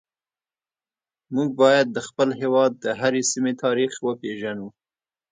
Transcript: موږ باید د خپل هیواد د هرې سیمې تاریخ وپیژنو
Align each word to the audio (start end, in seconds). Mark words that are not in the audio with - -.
موږ 1.33 1.49
باید 1.61 1.87
د 1.91 1.97
خپل 2.07 2.29
هیواد 2.41 2.71
د 2.83 2.85
هرې 2.99 3.21
سیمې 3.31 3.53
تاریخ 3.63 3.91
وپیژنو 4.07 4.67